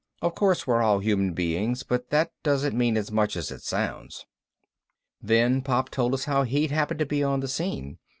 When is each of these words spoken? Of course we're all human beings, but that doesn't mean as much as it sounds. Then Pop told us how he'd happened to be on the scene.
Of 0.23 0.33
course 0.33 0.65
we're 0.65 0.81
all 0.81 0.97
human 0.97 1.33
beings, 1.33 1.83
but 1.83 2.09
that 2.09 2.31
doesn't 2.41 2.75
mean 2.75 2.97
as 2.97 3.11
much 3.11 3.37
as 3.37 3.51
it 3.51 3.61
sounds. 3.61 4.25
Then 5.21 5.61
Pop 5.61 5.91
told 5.91 6.15
us 6.15 6.25
how 6.25 6.41
he'd 6.41 6.71
happened 6.71 7.01
to 7.01 7.05
be 7.05 7.21
on 7.23 7.41
the 7.41 7.47
scene. 7.47 7.99